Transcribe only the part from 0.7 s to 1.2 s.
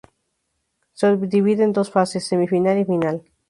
Se